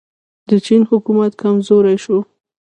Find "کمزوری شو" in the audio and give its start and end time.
1.41-2.17